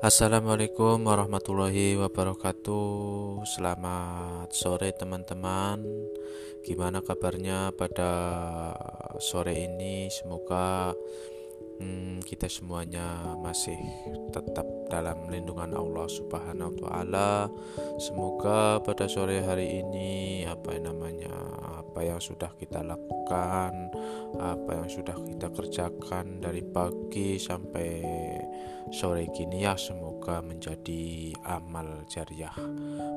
Assalamualaikum 0.00 1.04
warahmatullahi 1.04 1.92
wabarakatuh. 2.00 3.44
Selamat 3.44 4.48
sore 4.48 4.96
teman-teman. 4.96 5.84
Gimana 6.64 7.04
kabarnya 7.04 7.68
pada 7.76 8.08
sore 9.20 9.60
ini? 9.60 10.08
Semoga 10.08 10.96
hmm, 11.80 12.20
kita 12.28 12.46
semuanya 12.46 13.34
masih 13.40 13.80
tetap 14.30 14.68
dalam 14.92 15.26
lindungan 15.32 15.72
Allah 15.72 16.06
Subhanahu 16.06 16.76
wa 16.76 16.80
taala. 16.84 17.30
Semoga 17.96 18.84
pada 18.84 19.08
sore 19.08 19.40
hari 19.40 19.80
ini 19.80 20.44
apa 20.44 20.76
yang 20.76 20.92
namanya 20.92 21.32
apa 21.80 22.06
yang 22.06 22.20
sudah 22.20 22.52
kita 22.60 22.84
lakukan, 22.84 23.72
apa 24.38 24.70
yang 24.84 24.88
sudah 24.92 25.16
kita 25.16 25.48
kerjakan 25.50 26.38
dari 26.44 26.62
pagi 26.62 27.40
sampai 27.40 27.90
sore 28.92 29.26
gini 29.32 29.62
ya 29.64 29.78
semoga 29.78 30.42
menjadi 30.42 31.34
amal 31.46 32.04
jariah 32.10 32.54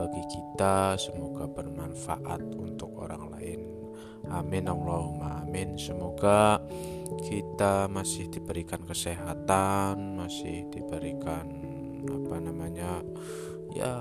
bagi 0.00 0.22
kita, 0.30 0.96
semoga 0.96 1.50
bermanfaat 1.50 2.40
untuk 2.54 2.94
orang 3.02 3.32
lain. 3.34 3.60
Amin 4.32 4.64
Allahumma 4.64 5.44
amin. 5.44 5.76
Semoga 5.76 6.56
kita 7.22 7.86
masih 7.86 8.26
diberikan 8.32 8.82
kesehatan, 8.82 10.18
masih 10.18 10.66
diberikan 10.72 11.46
apa 12.04 12.36
namanya 12.40 13.00
ya 13.74 13.94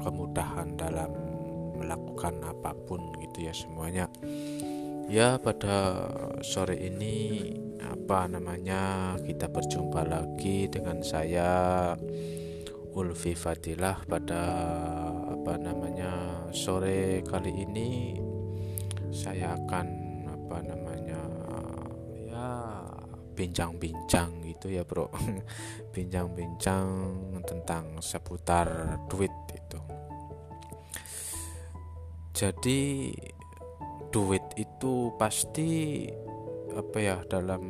kemudahan 0.00 0.76
dalam 0.76 1.12
melakukan 1.76 2.38
apa 2.44 2.72
pun 2.88 3.00
gitu 3.20 3.44
ya 3.48 3.54
semuanya. 3.54 4.06
Ya 5.10 5.36
pada 5.36 6.08
sore 6.40 6.78
ini 6.78 7.50
apa 7.82 8.30
namanya 8.30 9.14
kita 9.20 9.50
berjumpa 9.50 10.06
lagi 10.06 10.70
dengan 10.70 11.02
saya 11.02 11.92
Ulfi 12.92 13.32
Fadilah 13.32 14.04
pada 14.04 14.42
apa 15.32 15.58
namanya 15.58 16.46
sore 16.54 17.24
kali 17.24 17.66
ini 17.66 18.20
saya 19.10 19.56
akan 19.58 19.86
apa 20.28 20.58
namanya 20.60 21.20
ya 22.32 22.48
bincang-bincang 23.36 24.40
gitu 24.44 24.72
ya 24.72 24.82
bro. 24.84 25.08
Bincang-bincang 25.94 26.88
tentang 27.44 28.00
seputar 28.00 28.96
duit 29.08 29.32
itu. 29.52 29.80
Jadi 32.32 33.12
duit 34.12 34.44
itu 34.56 35.12
pasti 35.16 36.04
apa 36.72 36.98
ya 37.00 37.16
dalam 37.28 37.60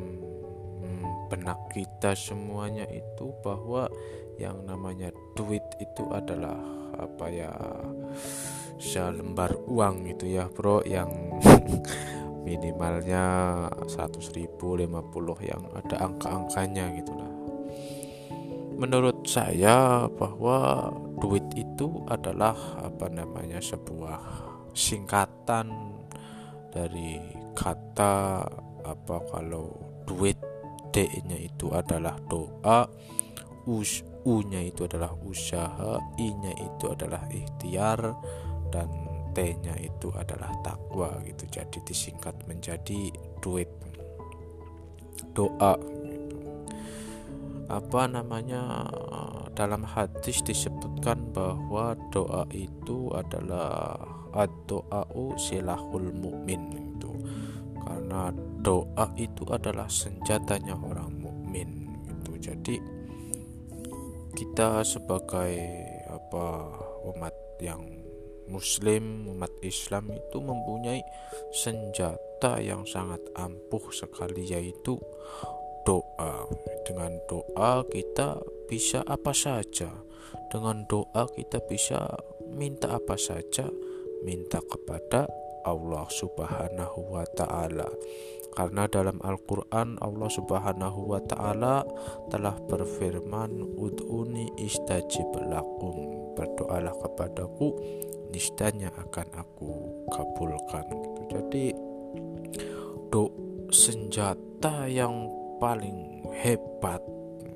hmm, 0.79 1.27
benak 1.27 1.71
kita 1.71 2.15
semuanya 2.15 2.87
itu 2.87 3.35
bahwa 3.43 3.91
yang 4.39 4.63
namanya 4.63 5.11
duit 5.35 5.63
itu 5.79 6.07
adalah 6.11 6.59
apa 6.95 7.25
ya 7.27 7.51
selembar 8.79 9.55
uang 9.67 10.07
gitu 10.11 10.25
ya 10.27 10.47
bro 10.51 10.83
yang 10.83 11.39
minimalnya 12.43 13.25
100 13.87 14.37
ribu 14.37 14.75
50 14.75 15.49
yang 15.49 15.63
ada 15.73 15.95
angka-angkanya 16.11 16.91
gitulah 16.99 17.31
menurut 18.75 19.23
saya 19.23 20.05
bahwa 20.11 20.91
duit 21.23 21.45
itu 21.55 22.03
adalah 22.09 22.55
apa 22.83 23.07
namanya 23.07 23.63
sebuah 23.63 24.19
singkatan 24.73 25.71
dari 26.73 27.21
kata 27.53 28.43
apa 28.83 29.17
kalau 29.29 29.71
duit 30.03 30.35
D 30.93 31.09
nya 31.25 31.37
itu 31.37 31.71
adalah 31.73 32.17
doa 32.27 32.85
U 33.65 34.35
nya 34.43 34.59
itu 34.59 34.83
adalah 34.87 35.15
usaha 35.23 35.99
I 36.19 36.29
nya 36.35 36.53
itu 36.57 36.85
adalah 36.91 37.23
ikhtiar 37.31 37.99
dan 38.73 39.02
T-nya 39.33 39.75
itu 39.81 40.13
adalah 40.13 40.53
takwa 40.61 41.17
gitu. 41.25 41.49
Jadi 41.49 41.81
disingkat 41.81 42.37
menjadi 42.45 43.09
duit. 43.41 43.69
Doa 45.33 45.73
gitu. 46.05 46.37
Apa 47.69 48.05
namanya? 48.05 48.85
Dalam 49.53 49.85
hadis 49.85 50.41
disebutkan 50.41 51.29
bahwa 51.29 51.93
doa 52.09 52.45
itu 52.49 53.13
adalah 53.13 54.01
ad-doa'u 54.33 55.37
silahul 55.37 56.09
mukmin 56.09 56.73
itu. 56.73 57.13
Karena 57.77 58.33
doa 58.65 59.13
itu 59.13 59.45
adalah 59.49 59.85
senjatanya 59.85 60.73
orang 60.73 61.13
mukmin 61.21 61.93
gitu. 62.09 62.33
Jadi 62.41 62.81
kita 64.33 64.81
sebagai 64.81 65.53
apa 66.09 66.45
umat 67.13 67.35
yang 67.61 68.02
Muslim 68.47 69.29
umat 69.31 69.51
Islam 69.63 70.11
itu 70.11 70.37
mempunyai 70.39 71.01
senjata 71.51 72.59
yang 72.59 72.83
sangat 72.83 73.19
ampuh 73.35 73.91
sekali 73.93 74.47
yaitu 74.47 74.99
doa. 75.87 76.47
Dengan 76.83 77.19
doa 77.27 77.83
kita 77.87 78.39
bisa 78.67 79.03
apa 79.07 79.31
saja. 79.35 79.91
Dengan 80.49 80.83
doa 80.89 81.27
kita 81.29 81.61
bisa 81.65 82.07
minta 82.53 82.97
apa 82.97 83.17
saja, 83.19 83.67
minta 84.23 84.61
kepada 84.63 85.27
Allah 85.63 86.05
Subhanahu 86.11 87.15
wa 87.15 87.25
taala. 87.35 87.87
Karena 88.53 88.85
dalam 88.85 89.17
Al-Qur'an 89.25 89.97
Allah 89.97 90.29
Subhanahu 90.29 91.09
wa 91.09 91.21
taala 91.25 91.81
telah 92.29 92.53
berfirman, 92.69 93.73
"Ud'uni 93.73 94.53
istajib 94.61 95.33
lakum." 95.49 96.29
Berdoalah 96.37 96.93
kepadaku 97.01 97.73
niscaya 98.33 98.89
akan 98.89 99.27
aku 99.37 99.71
kabulkan 100.09 100.89
gitu. 100.89 101.21
Jadi 101.29 101.65
do 103.13 103.29
senjata 103.69 104.89
yang 104.89 105.29
paling 105.61 106.25
hebat, 106.33 106.99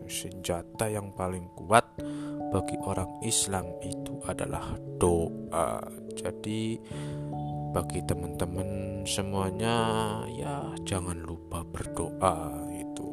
senjata 0.06 0.86
yang 0.86 1.10
paling 1.18 1.50
kuat 1.58 1.84
bagi 2.54 2.78
orang 2.86 3.10
Islam 3.26 3.66
itu 3.82 4.22
adalah 4.30 4.78
doa. 5.02 5.82
Jadi 6.14 6.78
bagi 7.74 8.00
teman-teman 8.06 9.02
semuanya 9.04 9.76
ya 10.30 10.72
jangan 10.86 11.20
lupa 11.26 11.66
berdoa 11.66 12.70
itu. 12.72 13.10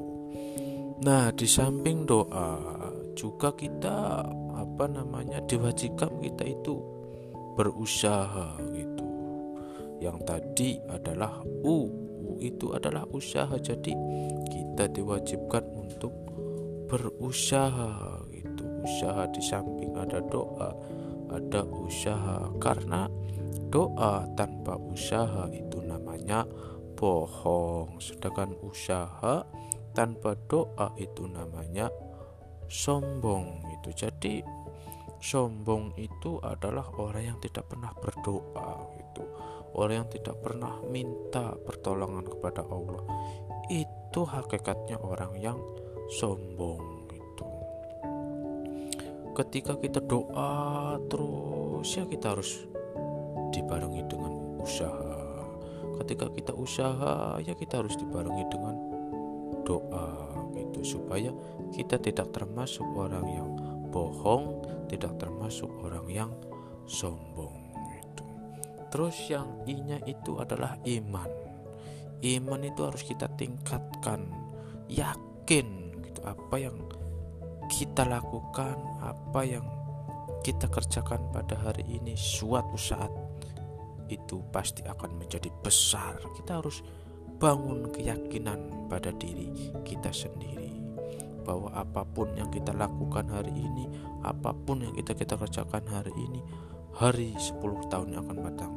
Nah, 1.05 1.29
di 1.35 1.45
samping 1.45 2.07
doa 2.07 2.61
juga 3.19 3.53
kita 3.53 4.25
apa 4.55 4.85
namanya 4.89 5.43
diwajibkan 5.45 6.23
kita 6.23 6.45
itu 6.49 6.94
berusaha 7.55 8.59
gitu. 8.75 9.07
Yang 10.03 10.19
tadi 10.27 10.71
adalah 10.91 11.41
U, 11.65 11.89
U 12.21 12.31
itu 12.43 12.75
adalah 12.75 13.07
usaha. 13.15 13.55
Jadi 13.57 13.95
kita 14.51 14.91
diwajibkan 14.91 15.65
untuk 15.73 16.13
berusaha 16.91 18.21
gitu. 18.35 18.63
Usaha 18.85 19.25
di 19.33 19.41
samping 19.41 19.97
ada 19.97 20.21
doa, 20.21 20.77
ada 21.33 21.65
usaha 21.65 22.53
karena 22.61 23.09
doa 23.73 24.29
tanpa 24.37 24.77
usaha 24.77 25.49
itu 25.49 25.81
namanya 25.81 26.45
bohong. 26.99 27.97
Sedangkan 28.03 28.53
usaha 28.61 29.47
tanpa 29.97 30.37
doa 30.51 30.93
itu 31.01 31.25
namanya 31.31 31.89
sombong 32.69 33.63
itu. 33.81 33.91
Jadi 33.95 34.43
sombong 35.25 35.97
itu 35.97 36.37
adalah 36.45 36.85
orang 37.01 37.33
yang 37.33 37.39
tidak 37.41 37.65
pernah 37.73 37.97
berdoa 37.97 38.93
gitu. 39.01 39.25
Orang 39.75 40.05
yang 40.05 40.11
tidak 40.13 40.37
pernah 40.45 40.85
minta 40.85 41.57
pertolongan 41.57 42.29
kepada 42.29 42.61
Allah. 42.69 43.01
Itu 43.73 44.29
hakikatnya 44.29 45.01
orang 45.01 45.33
yang 45.41 45.57
sombong 46.21 47.09
gitu 47.09 47.49
ketika 49.35 49.75
kita 49.75 49.99
doa 49.99 50.95
terus 51.11 51.91
ya 51.91 52.07
kita 52.07 52.39
harus 52.39 52.71
dibarengi 53.51 54.07
dengan 54.07 54.63
usaha. 54.63 55.19
Ketika 56.03 56.31
kita 56.31 56.55
usaha 56.55 57.39
ya 57.43 57.55
kita 57.59 57.83
harus 57.83 57.99
dibarengi 57.99 58.47
dengan 58.47 58.75
doa 59.67 60.31
gitu 60.55 60.99
supaya 60.99 61.35
kita 61.75 61.99
tidak 61.99 62.31
termasuk 62.31 62.87
orang 62.95 63.27
yang 63.27 63.51
bohong 63.95 64.67
tidak 64.91 65.15
termasuk 65.23 65.71
orang 65.87 66.11
yang 66.11 66.31
sombong 66.91 67.55
itu. 67.95 68.27
Terus 68.91 69.17
yang 69.31 69.63
I-nya 69.71 70.03
itu 70.03 70.43
adalah 70.43 70.75
iman. 70.83 71.31
Iman 72.27 72.67
itu 72.67 72.83
harus 72.83 73.07
kita 73.07 73.31
tingkatkan, 73.39 74.27
yakin 74.91 75.95
gitu 76.03 76.21
apa 76.27 76.57
yang 76.59 76.75
kita 77.71 78.03
lakukan, 78.03 78.75
apa 78.99 79.41
yang 79.47 79.63
kita 80.43 80.67
kerjakan 80.67 81.31
pada 81.31 81.55
hari 81.55 81.87
ini 81.87 82.19
suatu 82.19 82.75
saat 82.75 83.13
itu 84.11 84.43
pasti 84.51 84.83
akan 84.83 85.23
menjadi 85.23 85.49
besar. 85.63 86.19
Kita 86.35 86.59
harus 86.59 86.83
bangun 87.39 87.95
keyakinan 87.95 88.91
pada 88.91 89.15
diri 89.15 89.73
kita 89.83 90.11
sendiri 90.13 90.74
bahwa 91.45 91.71
apa 91.77 92.03
pun 92.09 92.33
yang 92.35 92.49
kita 92.49 92.73
lakukan 92.73 93.29
hari 93.29 93.53
ini 93.53 93.85
apa 94.25 94.57
pun 94.57 94.81
yang 94.81 94.97
kita 94.97 95.13
kita 95.13 95.37
kerjakan 95.37 95.85
hari 95.87 96.13
ini 96.17 96.41
hari 96.97 97.37
10 97.37 97.61
tahun 97.93 98.17
yang 98.17 98.25
akan 98.25 98.39
datang 98.49 98.73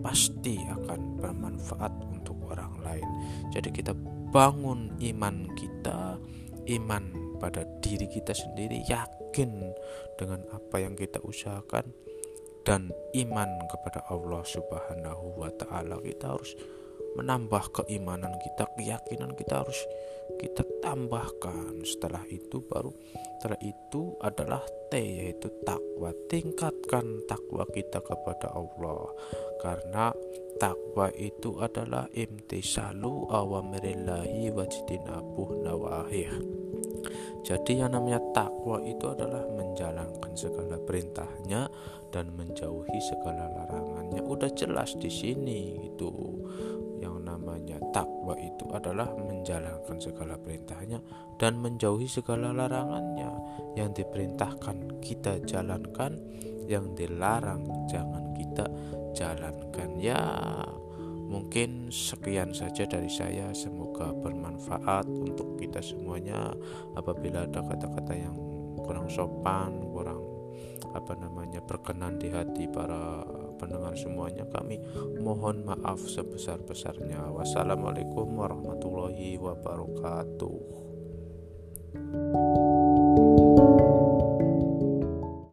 pasti 0.00 0.56
akan 0.64 1.20
bermanfaat 1.20 1.92
untuk 2.08 2.36
orang 2.50 2.72
lain. 2.80 3.08
Jadi 3.52 3.68
kita 3.70 3.92
bangun 4.32 4.96
iman 4.96 5.36
kita 5.54 6.16
iman 6.80 7.04
pada 7.40 7.64
diri 7.80 8.08
kita 8.08 8.32
sendiri 8.32 8.84
yakin 8.88 9.72
dengan 10.16 10.44
apa 10.52 10.76
yang 10.80 10.96
kita 10.96 11.20
usahakan 11.24 11.92
dan 12.64 12.92
iman 13.16 13.50
kepada 13.68 14.04
Allah 14.08 14.44
Subhanahu 14.44 15.40
wa 15.40 15.50
taala. 15.56 16.00
Kita 16.00 16.36
harus 16.36 16.56
menambah 17.18 17.82
keimanan 17.82 18.36
kita 18.40 18.68
keyakinan 18.76 19.34
kita 19.34 19.64
harus 19.64 19.80
kita 20.38 20.62
tambahkan. 20.80 21.82
Setelah 21.82 22.24
itu 22.30 22.62
baru 22.64 22.94
setelah 23.40 23.60
itu 23.64 24.20
adalah 24.20 24.62
T 24.92 25.00
yaitu 25.00 25.48
takwa. 25.64 26.12
Tingkatkan 26.28 27.24
takwa 27.24 27.64
kita 27.72 28.04
kepada 28.04 28.52
Allah. 28.52 29.08
Karena 29.60 30.12
takwa 30.60 31.08
itu 31.16 31.56
adalah 31.56 32.04
imtisalu 32.12 33.32
awamirillahi 33.32 34.52
wajtinabuh 34.52 35.64
nawahih. 35.64 36.32
Jadi 37.40 37.80
yang 37.80 37.96
namanya 37.96 38.20
takwa 38.36 38.84
itu 38.84 39.08
adalah 39.08 39.40
menjalankan 39.48 40.36
segala 40.36 40.76
perintahnya 40.84 41.72
dan 42.12 42.28
menjauhi 42.36 43.00
segala 43.00 43.48
larangannya. 43.56 44.20
Udah 44.20 44.52
jelas 44.52 44.92
di 45.00 45.08
sini 45.08 45.88
itu 45.88 46.12
takwa 47.94 48.34
itu 48.40 48.66
adalah 48.72 49.12
menjalankan 49.14 50.00
segala 50.00 50.34
perintahnya 50.40 50.98
dan 51.38 51.60
menjauhi 51.60 52.10
segala 52.10 52.50
larangannya. 52.50 53.30
Yang 53.78 54.02
diperintahkan 54.02 54.98
kita 55.04 55.44
jalankan, 55.46 56.18
yang 56.66 56.90
dilarang 56.98 57.62
jangan 57.86 58.34
kita 58.34 58.66
jalankan. 59.14 59.94
Ya, 60.00 60.18
Mungkin 61.30 61.94
sekian 61.94 62.50
saja 62.50 62.82
dari 62.90 63.06
saya. 63.06 63.54
Semoga 63.54 64.10
bermanfaat 64.10 65.06
untuk 65.06 65.54
kita 65.62 65.78
semuanya. 65.78 66.50
Apabila 66.98 67.46
ada 67.46 67.62
kata-kata 67.62 68.18
yang 68.18 68.34
kurang 68.82 69.06
sopan, 69.06 69.78
kurang 69.94 70.18
apa 70.90 71.14
namanya 71.14 71.62
berkenan 71.62 72.18
di 72.18 72.34
hati 72.34 72.66
para 72.66 73.22
pendengar 73.60 73.92
semuanya 73.92 74.48
kami 74.48 74.80
mohon 75.20 75.68
maaf 75.68 76.00
sebesar-besarnya. 76.08 77.28
Wassalamualaikum 77.28 78.32
warahmatullahi 78.40 79.36
wabarakatuh. 79.36 80.58